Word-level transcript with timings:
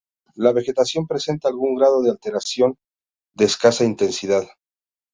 La 0.33 0.51
vegetación 0.51 1.05
presenta 1.05 1.47
algún 1.47 1.75
grado 1.75 2.01
de 2.01 2.09
alteración 2.09 2.75
de 3.35 3.45
escasa 3.45 3.85
intensidad. 3.85 4.45